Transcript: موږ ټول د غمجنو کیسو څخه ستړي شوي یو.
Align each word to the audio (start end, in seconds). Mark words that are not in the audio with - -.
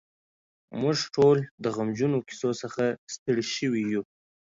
موږ 0.81 0.97
ټول 1.15 1.37
د 1.63 1.65
غمجنو 1.75 2.19
کیسو 2.27 2.49
څخه 2.61 2.83
ستړي 3.13 3.43
شوي 3.55 3.83
یو. 3.93 4.03